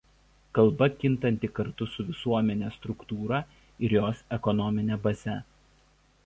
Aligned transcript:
Kalba 0.57 0.85
kintanti 1.01 1.49
kartu 1.59 1.87
su 1.95 2.05
visuomenės 2.07 2.79
struktūra 2.81 3.43
ir 3.89 3.95
jos 3.99 4.25
ekonomine 4.39 4.99
baze. 5.07 5.39